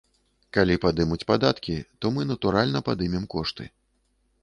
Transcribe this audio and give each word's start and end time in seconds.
Калі 0.55 0.77
падымуць 0.85 1.27
падаткі, 1.33 1.75
то 1.99 2.05
мы, 2.17 2.21
натуральна, 2.33 2.85
падымем 2.91 3.33
кошты. 3.37 3.73